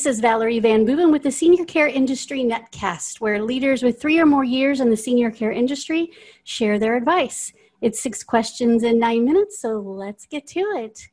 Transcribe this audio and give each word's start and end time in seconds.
This 0.00 0.14
is 0.14 0.20
Valerie 0.20 0.60
Van 0.60 0.86
Booven 0.86 1.12
with 1.12 1.24
the 1.24 1.30
Senior 1.30 1.66
Care 1.66 1.86
Industry 1.86 2.42
Netcast, 2.42 3.20
where 3.20 3.42
leaders 3.42 3.82
with 3.82 4.00
three 4.00 4.18
or 4.18 4.24
more 4.24 4.44
years 4.44 4.80
in 4.80 4.88
the 4.88 4.96
senior 4.96 5.30
care 5.30 5.52
industry 5.52 6.10
share 6.44 6.78
their 6.78 6.96
advice. 6.96 7.52
It's 7.82 8.00
six 8.00 8.24
questions 8.24 8.82
in 8.82 8.98
nine 8.98 9.26
minutes, 9.26 9.60
so 9.60 9.78
let's 9.78 10.24
get 10.24 10.46
to 10.46 10.60
it. 10.60 11.06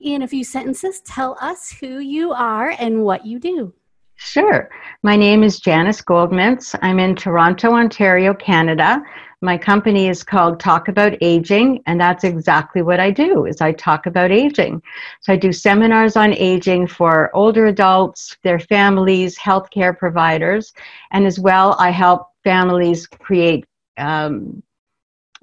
In 0.00 0.22
a 0.22 0.26
few 0.26 0.42
sentences, 0.42 1.00
tell 1.02 1.38
us 1.40 1.76
who 1.78 2.00
you 2.00 2.32
are 2.32 2.70
and 2.70 3.04
what 3.04 3.24
you 3.24 3.38
do. 3.38 3.72
Sure. 4.16 4.70
My 5.02 5.16
name 5.16 5.42
is 5.42 5.60
Janice 5.60 6.00
Goldmintz. 6.00 6.74
I'm 6.82 6.98
in 6.98 7.14
Toronto, 7.14 7.72
Ontario, 7.72 8.32
Canada. 8.32 9.02
My 9.40 9.58
company 9.58 10.08
is 10.08 10.24
called 10.24 10.58
Talk 10.58 10.88
About 10.88 11.14
Aging, 11.20 11.82
and 11.86 12.00
that's 12.00 12.24
exactly 12.24 12.80
what 12.80 13.00
I 13.00 13.10
do 13.10 13.44
is 13.44 13.60
I 13.60 13.72
talk 13.72 14.06
about 14.06 14.30
aging. 14.30 14.82
So 15.20 15.34
I 15.34 15.36
do 15.36 15.52
seminars 15.52 16.16
on 16.16 16.32
aging 16.32 16.86
for 16.86 17.30
older 17.36 17.66
adults, 17.66 18.36
their 18.42 18.58
families, 18.58 19.36
healthcare 19.38 19.96
providers, 19.96 20.72
and 21.10 21.26
as 21.26 21.38
well 21.38 21.76
I 21.78 21.90
help 21.90 22.28
families 22.42 23.06
create 23.06 23.66
um, 23.98 24.62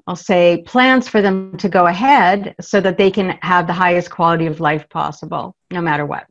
I'll 0.08 0.16
say 0.16 0.64
plans 0.66 1.08
for 1.08 1.22
them 1.22 1.56
to 1.58 1.70
go 1.70 1.86
ahead 1.86 2.56
so 2.60 2.82
that 2.82 2.98
they 2.98 3.12
can 3.12 3.38
have 3.44 3.68
the 3.68 3.74
highest 3.74 4.10
quality 4.10 4.48
of 4.48 4.60
life 4.60 4.90
possible, 4.90 5.56
no 5.72 5.80
matter 5.80 6.06
what. 6.06 6.26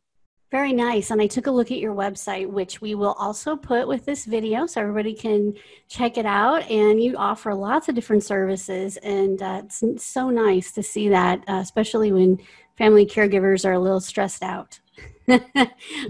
Very 0.50 0.72
nice. 0.72 1.12
And 1.12 1.22
I 1.22 1.28
took 1.28 1.46
a 1.46 1.50
look 1.50 1.70
at 1.70 1.78
your 1.78 1.94
website, 1.94 2.48
which 2.48 2.80
we 2.80 2.96
will 2.96 3.12
also 3.12 3.54
put 3.54 3.86
with 3.86 4.04
this 4.04 4.24
video 4.24 4.66
so 4.66 4.80
everybody 4.80 5.14
can 5.14 5.54
check 5.88 6.18
it 6.18 6.26
out. 6.26 6.68
And 6.68 7.00
you 7.00 7.16
offer 7.16 7.54
lots 7.54 7.88
of 7.88 7.94
different 7.94 8.24
services. 8.24 8.96
And 8.98 9.40
uh, 9.40 9.62
it's 9.64 10.04
so 10.04 10.28
nice 10.28 10.72
to 10.72 10.82
see 10.82 11.08
that, 11.08 11.44
uh, 11.48 11.60
especially 11.62 12.10
when 12.10 12.38
family 12.76 13.06
caregivers 13.06 13.64
are 13.64 13.74
a 13.74 13.78
little 13.78 14.00
stressed 14.00 14.42
out. 14.42 14.80
a 15.28 15.40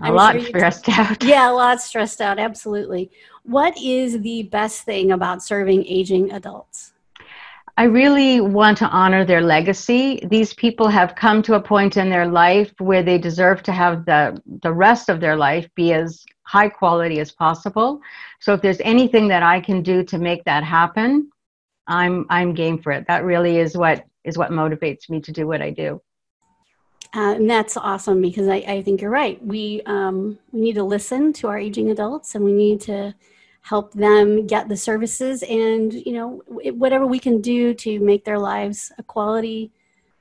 lot 0.02 0.32
sure 0.40 0.46
stressed 0.46 0.86
t- 0.86 0.92
out. 0.92 1.22
Yeah, 1.22 1.50
a 1.50 1.52
lot 1.52 1.82
stressed 1.82 2.22
out. 2.22 2.38
Absolutely. 2.38 3.10
What 3.42 3.76
is 3.76 4.22
the 4.22 4.44
best 4.44 4.84
thing 4.84 5.12
about 5.12 5.42
serving 5.42 5.84
aging 5.86 6.32
adults? 6.32 6.92
I 7.80 7.84
really 7.84 8.42
want 8.42 8.76
to 8.78 8.88
honor 8.88 9.24
their 9.24 9.40
legacy. 9.40 10.20
These 10.28 10.52
people 10.52 10.88
have 10.88 11.14
come 11.14 11.40
to 11.44 11.54
a 11.54 11.62
point 11.62 11.96
in 11.96 12.10
their 12.10 12.26
life 12.26 12.74
where 12.78 13.02
they 13.02 13.16
deserve 13.16 13.62
to 13.62 13.72
have 13.72 14.04
the, 14.04 14.38
the 14.60 14.70
rest 14.70 15.08
of 15.08 15.18
their 15.18 15.34
life 15.34 15.66
be 15.74 15.94
as 15.94 16.26
high 16.42 16.68
quality 16.68 17.20
as 17.20 17.32
possible. 17.32 18.02
So 18.38 18.52
if 18.52 18.60
there's 18.60 18.82
anything 18.82 19.28
that 19.28 19.42
I 19.42 19.62
can 19.62 19.82
do 19.82 20.04
to 20.04 20.18
make 20.18 20.44
that 20.44 20.62
happen, 20.62 21.30
I'm 21.86 22.26
I'm 22.28 22.52
game 22.52 22.82
for 22.82 22.92
it. 22.92 23.06
That 23.08 23.24
really 23.24 23.56
is 23.56 23.74
what 23.78 24.04
is 24.24 24.36
what 24.36 24.50
motivates 24.50 25.08
me 25.08 25.22
to 25.22 25.32
do 25.32 25.46
what 25.46 25.62
I 25.62 25.70
do. 25.70 26.02
Uh, 27.16 27.32
and 27.36 27.48
that's 27.48 27.78
awesome 27.78 28.20
because 28.20 28.46
I, 28.46 28.56
I 28.56 28.82
think 28.82 29.00
you're 29.00 29.10
right. 29.10 29.42
We 29.42 29.80
um, 29.86 30.38
we 30.52 30.60
need 30.60 30.74
to 30.74 30.84
listen 30.84 31.32
to 31.32 31.48
our 31.48 31.58
aging 31.58 31.90
adults, 31.90 32.34
and 32.34 32.44
we 32.44 32.52
need 32.52 32.82
to 32.82 33.14
help 33.62 33.92
them 33.92 34.46
get 34.46 34.68
the 34.68 34.76
services 34.76 35.42
and 35.42 35.92
you 35.92 36.12
know 36.12 36.42
whatever 36.46 37.06
we 37.06 37.18
can 37.18 37.40
do 37.40 37.74
to 37.74 38.00
make 38.00 38.24
their 38.24 38.38
lives 38.38 38.90
a 38.98 39.02
quality 39.02 39.70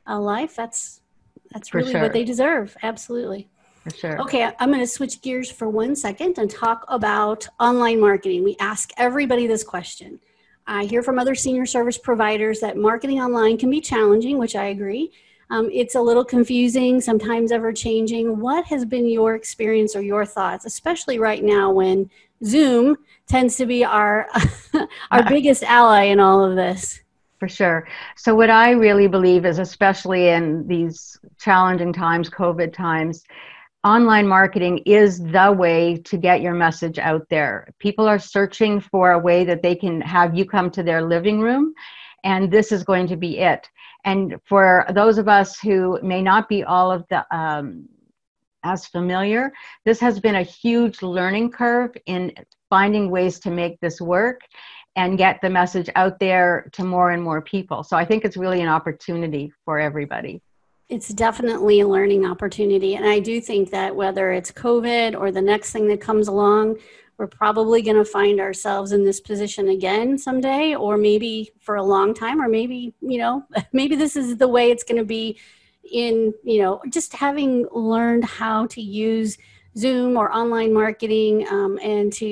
uh, 0.07 0.19
life 0.19 0.55
that's 0.55 1.01
that's 1.51 1.73
really 1.73 1.91
sure. 1.91 2.01
what 2.01 2.13
they 2.13 2.23
deserve. 2.23 2.77
Absolutely. 2.83 3.49
For 3.83 3.89
sure. 3.91 4.21
Okay 4.21 4.43
i'm 4.59 4.69
going 4.69 4.81
to 4.81 4.87
switch 4.87 5.21
gears 5.21 5.49
for 5.49 5.69
one 5.69 5.95
second 5.95 6.37
and 6.37 6.49
talk 6.49 6.85
about 6.87 7.47
online 7.59 7.99
marketing. 7.99 8.43
We 8.43 8.55
ask 8.59 8.91
everybody 8.97 9.47
this 9.47 9.63
question. 9.63 10.19
I 10.67 10.85
hear 10.85 11.01
from 11.01 11.17
other 11.17 11.33
senior 11.33 11.65
service 11.65 11.97
providers 11.97 12.59
that 12.59 12.77
marketing 12.77 13.19
online 13.19 13.57
can 13.57 13.71
be 13.71 13.81
challenging 13.81 14.37
which 14.37 14.55
i 14.55 14.65
agree 14.65 15.11
um, 15.49 15.69
it's 15.71 15.95
a 15.95 16.01
little 16.01 16.25
confusing, 16.25 17.01
sometimes 17.01 17.51
ever 17.51 17.73
changing. 17.73 18.39
What 18.39 18.65
has 18.65 18.85
been 18.85 19.09
your 19.09 19.35
experience 19.35 19.95
or 19.95 20.01
your 20.01 20.25
thoughts, 20.25 20.65
especially 20.65 21.17
right 21.17 21.43
now 21.43 21.71
when 21.71 22.09
Zoom 22.43 22.97
tends 23.27 23.57
to 23.57 23.65
be 23.65 23.83
our 23.83 24.27
our 25.11 25.27
biggest 25.27 25.63
ally 25.63 26.03
in 26.03 26.19
all 26.19 26.43
of 26.43 26.55
this. 26.55 27.01
For 27.39 27.47
sure. 27.47 27.87
So 28.17 28.35
what 28.35 28.49
I 28.49 28.71
really 28.71 29.07
believe 29.07 29.45
is 29.45 29.59
especially 29.59 30.27
in 30.27 30.67
these 30.67 31.17
challenging 31.39 31.93
times, 31.93 32.29
COVID 32.29 32.73
times, 32.73 33.23
online 33.85 34.27
marketing 34.27 34.79
is 34.79 35.23
the 35.23 35.55
way 35.57 35.97
to 35.97 36.17
get 36.17 36.41
your 36.41 36.53
message 36.53 36.99
out 36.99 37.25
there. 37.29 37.69
People 37.79 38.07
are 38.07 38.19
searching 38.19 38.81
for 38.81 39.11
a 39.11 39.19
way 39.19 39.45
that 39.45 39.61
they 39.61 39.73
can 39.73 40.01
have 40.01 40.35
you 40.35 40.45
come 40.45 40.69
to 40.71 40.83
their 40.83 41.01
living 41.01 41.39
room 41.39 41.73
and 42.23 42.51
this 42.51 42.71
is 42.71 42.83
going 42.83 43.07
to 43.07 43.15
be 43.15 43.39
it. 43.39 43.67
And 44.05 44.39
for 44.45 44.85
those 44.93 45.17
of 45.17 45.27
us 45.27 45.59
who 45.59 45.99
may 46.01 46.21
not 46.21 46.47
be 46.47 46.63
all 46.63 46.91
of 46.91 47.05
the 47.09 47.25
um, 47.35 47.87
as 48.63 48.85
familiar. 48.85 49.51
This 49.85 49.99
has 49.99 50.19
been 50.19 50.35
a 50.35 50.43
huge 50.43 51.01
learning 51.01 51.51
curve 51.51 51.95
in 52.05 52.33
finding 52.69 53.09
ways 53.09 53.39
to 53.39 53.51
make 53.51 53.79
this 53.79 54.01
work 54.01 54.41
and 54.95 55.17
get 55.17 55.39
the 55.41 55.49
message 55.49 55.89
out 55.95 56.19
there 56.19 56.69
to 56.73 56.83
more 56.83 57.11
and 57.11 57.23
more 57.23 57.41
people. 57.41 57.83
So 57.83 57.95
I 57.95 58.05
think 58.05 58.25
it's 58.25 58.37
really 58.37 58.61
an 58.61 58.67
opportunity 58.67 59.53
for 59.65 59.79
everybody. 59.79 60.41
It's 60.89 61.09
definitely 61.09 61.81
a 61.81 61.87
learning 61.87 62.25
opportunity. 62.25 62.95
And 62.95 63.05
I 63.05 63.19
do 63.19 63.39
think 63.39 63.69
that 63.69 63.95
whether 63.95 64.31
it's 64.31 64.51
COVID 64.51 65.17
or 65.17 65.31
the 65.31 65.41
next 65.41 65.71
thing 65.71 65.87
that 65.89 66.01
comes 66.01 66.27
along, 66.27 66.77
we're 67.19 67.27
probably 67.27 67.83
going 67.83 67.97
to 67.97 68.05
find 68.05 68.39
ourselves 68.39 68.91
in 68.91 69.03
this 69.03 69.19
position 69.19 69.69
again 69.69 70.17
someday, 70.17 70.73
or 70.73 70.97
maybe 70.97 71.51
for 71.59 71.75
a 71.75 71.83
long 71.83 72.15
time, 72.15 72.41
or 72.41 72.47
maybe, 72.47 72.95
you 73.01 73.19
know, 73.19 73.43
maybe 73.73 73.95
this 73.95 74.15
is 74.15 74.37
the 74.37 74.47
way 74.47 74.71
it's 74.71 74.83
going 74.83 74.97
to 74.97 75.05
be 75.05 75.37
in 75.91 76.33
you 76.43 76.61
know 76.61 76.81
just 76.89 77.13
having 77.13 77.67
learned 77.71 78.23
how 78.23 78.65
to 78.67 78.81
use 78.81 79.37
zoom 79.77 80.17
or 80.17 80.31
online 80.31 80.73
marketing 80.73 81.47
um, 81.49 81.79
and 81.81 82.11
to 82.11 82.25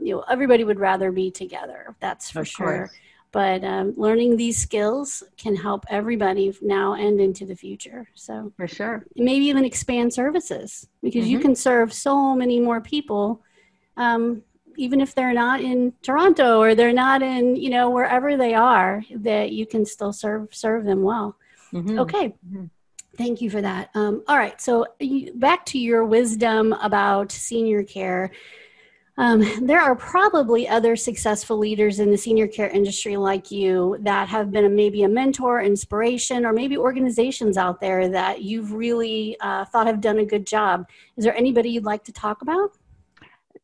you 0.00 0.14
know 0.14 0.24
everybody 0.30 0.64
would 0.64 0.78
rather 0.78 1.10
be 1.10 1.30
together 1.30 1.94
that's 2.00 2.30
for 2.30 2.44
sure. 2.44 2.90
but 3.30 3.64
um, 3.64 3.94
learning 3.96 4.36
these 4.36 4.58
skills 4.58 5.22
can 5.36 5.56
help 5.56 5.84
everybody 5.88 6.56
now 6.62 6.94
and 6.94 7.20
into 7.20 7.44
the 7.44 7.56
future 7.56 8.08
so 8.14 8.52
for 8.56 8.68
sure. 8.68 9.04
maybe 9.16 9.46
even 9.46 9.64
expand 9.64 10.12
services 10.12 10.86
because 11.02 11.24
mm-hmm. 11.24 11.32
you 11.32 11.38
can 11.38 11.54
serve 11.54 11.92
so 11.92 12.34
many 12.34 12.60
more 12.60 12.80
people 12.80 13.42
um, 13.96 14.42
even 14.76 15.00
if 15.00 15.14
they're 15.14 15.34
not 15.34 15.60
in 15.60 15.92
toronto 16.02 16.58
or 16.58 16.74
they're 16.74 16.92
not 16.92 17.22
in 17.22 17.56
you 17.56 17.70
know 17.70 17.90
wherever 17.90 18.36
they 18.36 18.54
are 18.54 19.02
that 19.14 19.52
you 19.52 19.66
can 19.66 19.84
still 19.84 20.12
serve 20.12 20.48
serve 20.50 20.84
them 20.84 21.02
well 21.02 21.36
mm-hmm. 21.72 21.98
okay 21.98 22.28
mm-hmm. 22.28 22.64
Thank 23.16 23.42
you 23.42 23.50
for 23.50 23.60
that. 23.60 23.90
Um, 23.94 24.22
all 24.26 24.38
right, 24.38 24.58
so 24.60 24.86
you, 24.98 25.34
back 25.34 25.66
to 25.66 25.78
your 25.78 26.04
wisdom 26.04 26.72
about 26.72 27.30
senior 27.30 27.82
care. 27.82 28.30
Um, 29.18 29.44
there 29.66 29.80
are 29.80 29.94
probably 29.94 30.66
other 30.66 30.96
successful 30.96 31.58
leaders 31.58 32.00
in 32.00 32.10
the 32.10 32.16
senior 32.16 32.48
care 32.48 32.68
industry 32.68 33.18
like 33.18 33.50
you 33.50 33.98
that 34.00 34.28
have 34.28 34.50
been 34.50 34.64
a, 34.64 34.70
maybe 34.70 35.02
a 35.02 35.08
mentor, 35.08 35.60
inspiration, 35.60 36.46
or 36.46 36.54
maybe 36.54 36.78
organizations 36.78 37.58
out 37.58 37.80
there 37.80 38.08
that 38.08 38.42
you've 38.42 38.72
really 38.72 39.36
uh, 39.40 39.66
thought 39.66 39.86
have 39.86 40.00
done 40.00 40.18
a 40.18 40.24
good 40.24 40.46
job. 40.46 40.88
Is 41.18 41.24
there 41.24 41.36
anybody 41.36 41.68
you'd 41.68 41.84
like 41.84 42.04
to 42.04 42.12
talk 42.12 42.40
about? 42.40 42.72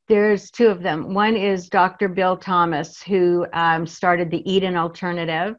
There's 0.08 0.50
two 0.50 0.68
of 0.68 0.82
them. 0.82 1.12
One 1.12 1.36
is 1.36 1.68
Dr. 1.68 2.08
Bill 2.08 2.34
Thomas, 2.38 3.02
who 3.02 3.46
um, 3.52 3.86
started 3.86 4.30
the 4.30 4.50
Eden 4.50 4.74
Alternative, 4.74 5.54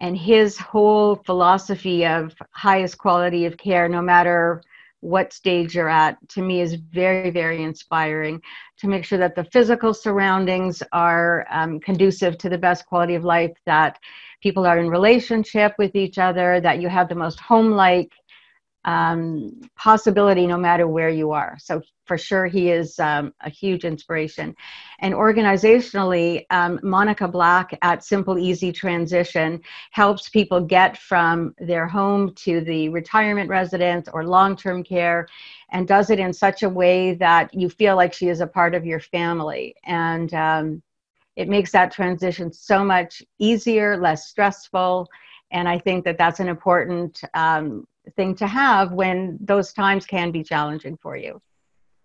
and 0.00 0.16
his 0.16 0.56
whole 0.56 1.16
philosophy 1.26 2.06
of 2.06 2.32
highest 2.52 2.96
quality 2.96 3.44
of 3.44 3.58
care, 3.58 3.88
no 3.88 4.00
matter 4.00 4.62
what 5.00 5.32
stage 5.32 5.74
you're 5.74 5.88
at, 5.88 6.16
to 6.28 6.42
me 6.42 6.60
is 6.60 6.74
very, 6.74 7.30
very 7.30 7.64
inspiring 7.64 8.40
to 8.78 8.86
make 8.86 9.04
sure 9.04 9.18
that 9.18 9.34
the 9.34 9.44
physical 9.44 9.92
surroundings 9.92 10.80
are 10.92 11.44
um, 11.50 11.80
conducive 11.80 12.38
to 12.38 12.48
the 12.48 12.58
best 12.58 12.86
quality 12.86 13.16
of 13.16 13.24
life, 13.24 13.52
that 13.66 13.98
people 14.40 14.64
are 14.64 14.78
in 14.78 14.88
relationship 14.88 15.74
with 15.76 15.96
each 15.96 16.18
other, 16.18 16.60
that 16.60 16.80
you 16.80 16.88
have 16.88 17.08
the 17.08 17.14
most 17.16 17.40
home 17.40 17.72
like 17.72 18.12
um, 18.84 19.60
possibility 19.76 20.46
no 20.46 20.56
matter 20.56 20.86
where 20.86 21.10
you 21.10 21.32
are. 21.32 21.56
So 21.58 21.82
for 22.06 22.16
sure, 22.16 22.46
he 22.46 22.70
is 22.70 22.98
um, 22.98 23.34
a 23.42 23.50
huge 23.50 23.84
inspiration. 23.84 24.56
And 25.00 25.14
organizationally, 25.14 26.46
um, 26.50 26.80
Monica 26.82 27.28
Black 27.28 27.78
at 27.82 28.02
Simple 28.02 28.38
Easy 28.38 28.72
Transition 28.72 29.60
helps 29.90 30.30
people 30.30 30.60
get 30.60 30.96
from 30.96 31.54
their 31.58 31.86
home 31.86 32.34
to 32.36 32.62
the 32.62 32.88
retirement 32.88 33.50
residence 33.50 34.08
or 34.12 34.24
long-term 34.24 34.84
care 34.84 35.28
and 35.70 35.86
does 35.86 36.08
it 36.08 36.18
in 36.18 36.32
such 36.32 36.62
a 36.62 36.68
way 36.68 37.14
that 37.14 37.52
you 37.52 37.68
feel 37.68 37.94
like 37.94 38.14
she 38.14 38.28
is 38.28 38.40
a 38.40 38.46
part 38.46 38.74
of 38.74 38.86
your 38.86 39.00
family. 39.00 39.74
And 39.84 40.32
um, 40.32 40.82
it 41.36 41.48
makes 41.48 41.70
that 41.72 41.92
transition 41.92 42.52
so 42.52 42.84
much 42.84 43.22
easier, 43.38 43.96
less 43.96 44.28
stressful. 44.28 45.08
And 45.50 45.68
I 45.68 45.78
think 45.78 46.04
that 46.04 46.18
that's 46.18 46.40
an 46.40 46.48
important 46.48 47.20
um, 47.34 47.86
thing 48.16 48.34
to 48.36 48.46
have 48.46 48.92
when 48.92 49.38
those 49.40 49.72
times 49.72 50.06
can 50.06 50.30
be 50.30 50.42
challenging 50.42 50.98
for 51.02 51.16
you. 51.16 51.40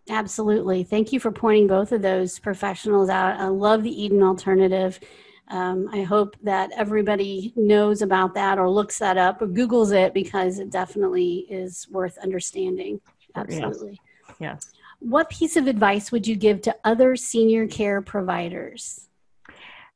Absolutely. 0.10 0.84
Thank 0.84 1.14
you 1.14 1.20
for 1.20 1.32
pointing 1.32 1.68
both 1.68 1.92
of 1.92 2.02
those 2.02 2.40
professionals 2.40 3.10
out. 3.10 3.40
I 3.40 3.48
love 3.48 3.84
the 3.84 4.04
Eden 4.04 4.22
Alternative. 4.22 5.00
Um, 5.48 5.90
I 5.92 6.04
hope 6.04 6.36
that 6.44 6.72
everybody 6.76 7.54
knows 7.56 8.02
about 8.02 8.34
that 8.34 8.58
or 8.58 8.70
looks 8.70 9.00
that 9.00 9.18
up 9.18 9.42
or 9.42 9.48
Googles 9.48 9.94
it 9.94 10.14
because 10.14 10.60
it 10.60 10.70
definitely 10.70 11.46
is 11.50 11.88
worth 11.90 12.18
understanding. 12.18 13.00
Absolutely. 13.36 14.00
Yes. 14.28 14.38
yes. 14.40 14.72
what 15.00 15.30
piece 15.30 15.56
of 15.56 15.68
advice 15.68 16.12
would 16.12 16.26
you 16.28 16.36
give 16.36 16.62
to 16.62 16.76
other 16.84 17.16
senior 17.16 17.68
care 17.68 18.02
providers? 18.02 19.10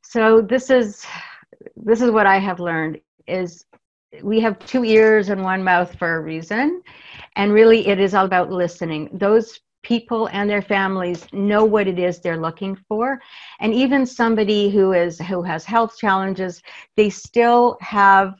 So 0.01 0.41
this 0.41 0.69
is 0.69 1.05
this 1.75 2.01
is 2.01 2.11
what 2.11 2.25
I 2.25 2.39
have 2.39 2.59
learned 2.59 3.01
is 3.27 3.65
we 4.23 4.39
have 4.39 4.57
two 4.59 4.83
ears 4.83 5.29
and 5.29 5.43
one 5.43 5.63
mouth 5.63 5.95
for 5.97 6.15
a 6.15 6.21
reason. 6.21 6.81
And 7.35 7.53
really 7.53 7.87
it 7.87 7.99
is 7.99 8.13
all 8.13 8.25
about 8.25 8.51
listening. 8.51 9.09
Those 9.13 9.59
people 9.83 10.27
and 10.31 10.49
their 10.49 10.61
families 10.61 11.27
know 11.31 11.63
what 11.63 11.87
it 11.87 11.99
is 11.99 12.19
they're 12.19 12.41
looking 12.41 12.75
for. 12.87 13.21
And 13.59 13.73
even 13.73 14.05
somebody 14.05 14.69
who 14.69 14.93
is 14.93 15.19
who 15.19 15.43
has 15.43 15.65
health 15.65 15.97
challenges 15.97 16.61
they 16.95 17.09
still 17.09 17.77
have 17.81 18.35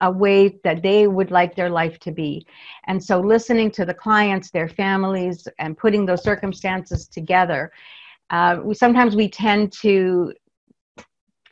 a 0.00 0.10
way 0.10 0.58
that 0.64 0.82
they 0.82 1.06
would 1.06 1.30
like 1.30 1.54
their 1.54 1.70
life 1.70 1.98
to 2.00 2.10
be. 2.10 2.44
And 2.86 3.02
so 3.02 3.20
listening 3.20 3.70
to 3.72 3.84
the 3.84 3.94
clients 3.94 4.50
their 4.50 4.68
families 4.68 5.46
and 5.58 5.76
putting 5.76 6.06
those 6.06 6.24
circumstances 6.24 7.06
together 7.06 7.70
uh, 8.32 8.58
we 8.64 8.74
sometimes 8.74 9.14
we 9.14 9.28
tend 9.28 9.70
to 9.70 10.32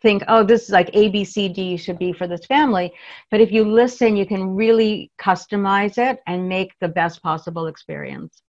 think, 0.02 0.23
oh, 0.29 0.43
this 0.43 0.64
is 0.64 0.70
like 0.70 0.91
A, 0.94 1.08
B, 1.08 1.25
C, 1.25 1.49
D 1.49 1.76
should 1.76 1.99
be 1.99 2.12
for 2.12 2.26
this 2.26 2.47
family. 2.47 2.93
But 3.31 3.41
if 3.41 3.52
you 3.52 3.64
listen, 3.64 4.17
you 4.17 4.26
can 4.26 4.55
really 4.55 5.11
customize 5.20 5.99
it 5.99 6.20
and 6.26 6.49
make 6.49 6.73
the 6.81 6.88
best 6.88 7.23
possible 7.23 7.67
experience. 7.67 8.43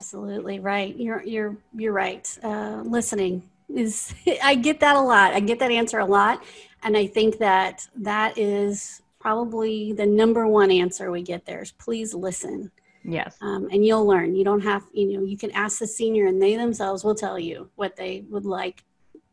Absolutely 0.00 0.60
right. 0.60 0.94
You're 0.96 1.22
you're 1.24 1.56
you're 1.74 1.92
right. 1.92 2.38
Uh, 2.42 2.82
listening 2.84 3.42
is 3.74 4.14
I 4.42 4.54
get 4.54 4.80
that 4.80 4.96
a 4.96 5.00
lot. 5.00 5.32
I 5.32 5.40
get 5.40 5.58
that 5.60 5.70
answer 5.70 6.00
a 6.00 6.04
lot, 6.04 6.42
and 6.82 6.96
I 6.96 7.06
think 7.06 7.38
that 7.38 7.88
that 7.96 8.36
is 8.36 9.00
probably 9.18 9.92
the 9.92 10.06
number 10.06 10.46
one 10.46 10.70
answer 10.70 11.10
we 11.10 11.22
get 11.22 11.46
there 11.46 11.62
is 11.62 11.72
please 11.72 12.14
listen. 12.14 12.70
Yes. 13.02 13.36
Um, 13.40 13.68
and 13.70 13.84
you'll 13.84 14.04
learn. 14.04 14.34
You 14.34 14.44
don't 14.44 14.60
have, 14.62 14.82
you 14.92 15.12
know, 15.12 15.24
you 15.24 15.36
can 15.36 15.52
ask 15.52 15.78
the 15.78 15.86
senior 15.86 16.26
and 16.26 16.42
they 16.42 16.56
themselves 16.56 17.04
will 17.04 17.14
tell 17.14 17.38
you 17.38 17.70
what 17.76 17.96
they 17.96 18.24
would 18.28 18.44
like 18.44 18.84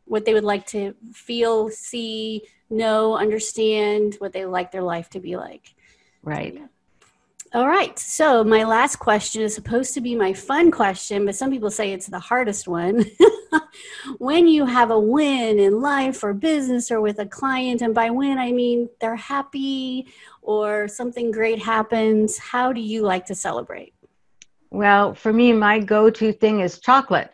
what 0.04 0.24
they 0.24 0.34
would 0.34 0.44
like 0.44 0.66
to 0.66 0.94
feel, 1.12 1.68
see, 1.70 2.42
know, 2.70 3.16
understand, 3.16 4.16
what 4.18 4.32
they 4.32 4.44
like 4.44 4.70
their 4.70 4.82
life 4.82 5.08
to 5.10 5.20
be 5.20 5.36
like. 5.36 5.74
Right. 6.22 6.58
All 7.52 7.68
right. 7.68 7.96
So, 7.98 8.42
my 8.42 8.64
last 8.64 8.96
question 8.96 9.42
is 9.42 9.54
supposed 9.54 9.94
to 9.94 10.00
be 10.00 10.16
my 10.16 10.32
fun 10.32 10.70
question, 10.70 11.24
but 11.24 11.36
some 11.36 11.50
people 11.50 11.70
say 11.70 11.92
it's 11.92 12.08
the 12.08 12.18
hardest 12.18 12.66
one. 12.66 13.04
when 14.18 14.48
you 14.48 14.66
have 14.66 14.90
a 14.90 14.98
win 14.98 15.60
in 15.60 15.80
life 15.80 16.24
or 16.24 16.34
business 16.34 16.90
or 16.90 17.00
with 17.00 17.20
a 17.20 17.26
client, 17.26 17.80
and 17.80 17.94
by 17.94 18.10
win, 18.10 18.38
I 18.38 18.50
mean 18.50 18.88
they're 19.00 19.14
happy 19.14 20.08
or 20.42 20.88
something 20.88 21.30
great 21.30 21.60
happens, 21.60 22.38
how 22.38 22.72
do 22.72 22.80
you 22.80 23.02
like 23.02 23.26
to 23.26 23.34
celebrate? 23.34 23.94
Well, 24.70 25.14
for 25.14 25.32
me, 25.32 25.52
my 25.52 25.78
go 25.78 26.10
to 26.10 26.32
thing 26.32 26.60
is 26.60 26.80
chocolate. 26.80 27.33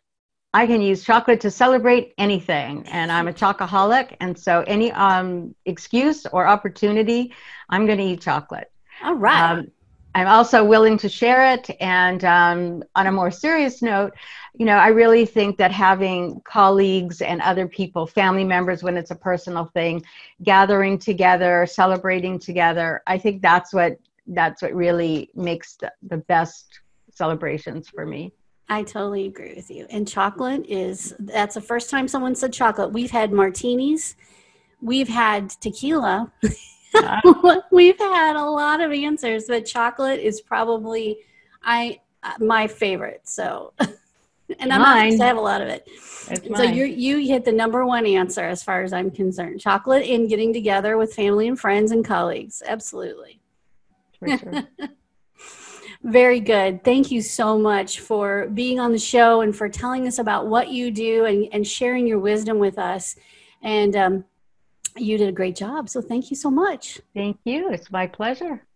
I 0.52 0.66
can 0.66 0.82
use 0.82 1.04
chocolate 1.04 1.40
to 1.42 1.50
celebrate 1.50 2.12
anything, 2.18 2.84
and 2.88 3.12
I'm 3.12 3.28
a 3.28 3.32
chocoholic, 3.32 4.16
and 4.20 4.36
so 4.36 4.62
any 4.66 4.90
um, 4.92 5.54
excuse 5.64 6.26
or 6.26 6.46
opportunity, 6.46 7.32
I'm 7.68 7.86
going 7.86 7.98
to 7.98 8.04
eat 8.04 8.20
chocolate. 8.20 8.70
All 9.02 9.14
right. 9.14 9.52
Um, 9.52 9.70
I'm 10.14 10.26
also 10.26 10.64
willing 10.64 10.98
to 10.98 11.08
share 11.08 11.52
it. 11.52 11.70
And 11.80 12.24
um, 12.24 12.82
on 12.96 13.06
a 13.06 13.12
more 13.12 13.30
serious 13.30 13.80
note, 13.80 14.12
you 14.58 14.66
know, 14.66 14.76
I 14.76 14.88
really 14.88 15.24
think 15.24 15.56
that 15.58 15.70
having 15.70 16.40
colleagues 16.44 17.22
and 17.22 17.40
other 17.42 17.68
people, 17.68 18.06
family 18.06 18.44
members, 18.44 18.82
when 18.82 18.96
it's 18.96 19.12
a 19.12 19.16
personal 19.16 19.66
thing, 19.66 20.02
gathering 20.42 20.98
together, 20.98 21.66
celebrating 21.66 22.38
together, 22.38 23.02
I 23.06 23.18
think 23.18 23.40
that's 23.40 23.72
what 23.72 23.98
that's 24.26 24.62
what 24.62 24.74
really 24.74 25.30
makes 25.34 25.76
the, 25.76 25.92
the 26.02 26.18
best 26.18 26.80
celebrations 27.12 27.88
for 27.88 28.06
me. 28.06 28.32
I 28.70 28.84
totally 28.84 29.26
agree 29.26 29.54
with 29.54 29.68
you. 29.68 29.86
And 29.90 30.06
chocolate 30.06 30.64
is 30.68 31.12
that's 31.18 31.56
the 31.56 31.60
first 31.60 31.90
time 31.90 32.06
someone 32.06 32.36
said 32.36 32.52
chocolate. 32.52 32.92
We've 32.92 33.10
had 33.10 33.32
martinis, 33.32 34.14
we've 34.80 35.08
had 35.08 35.50
tequila, 35.50 36.32
we've 37.72 37.98
had 37.98 38.36
a 38.36 38.44
lot 38.44 38.80
of 38.80 38.92
answers, 38.92 39.46
but 39.48 39.66
chocolate 39.66 40.20
is 40.20 40.40
probably 40.40 41.18
I 41.64 42.00
uh, 42.22 42.34
my 42.38 42.68
favorite. 42.68 43.22
So, 43.24 43.72
and 43.80 44.72
I'm 44.72 44.82
mine. 44.82 45.16
not 45.16 45.24
I 45.24 45.26
have 45.26 45.36
a 45.36 45.40
lot 45.40 45.62
of 45.62 45.68
it. 45.68 45.88
So 46.54 46.62
you 46.62 46.84
you 46.84 47.26
hit 47.26 47.44
the 47.44 47.52
number 47.52 47.84
one 47.84 48.06
answer 48.06 48.44
as 48.44 48.62
far 48.62 48.84
as 48.84 48.92
I'm 48.92 49.10
concerned. 49.10 49.60
Chocolate 49.60 50.06
and 50.06 50.28
getting 50.28 50.52
together 50.52 50.96
with 50.96 51.12
family 51.12 51.48
and 51.48 51.58
friends 51.58 51.90
and 51.90 52.04
colleagues. 52.04 52.62
Absolutely. 52.64 53.40
For 54.20 54.38
sure. 54.38 54.68
Very 56.02 56.40
good. 56.40 56.82
Thank 56.82 57.10
you 57.10 57.20
so 57.20 57.58
much 57.58 58.00
for 58.00 58.48
being 58.48 58.80
on 58.80 58.92
the 58.92 58.98
show 58.98 59.42
and 59.42 59.54
for 59.54 59.68
telling 59.68 60.06
us 60.06 60.18
about 60.18 60.46
what 60.46 60.70
you 60.70 60.90
do 60.90 61.26
and, 61.26 61.46
and 61.52 61.66
sharing 61.66 62.06
your 62.06 62.18
wisdom 62.18 62.58
with 62.58 62.78
us. 62.78 63.16
And 63.62 63.94
um, 63.94 64.24
you 64.96 65.18
did 65.18 65.28
a 65.28 65.32
great 65.32 65.56
job. 65.56 65.90
So 65.90 66.00
thank 66.00 66.30
you 66.30 66.36
so 66.36 66.50
much. 66.50 67.00
Thank 67.14 67.38
you. 67.44 67.70
It's 67.70 67.90
my 67.90 68.06
pleasure. 68.06 68.66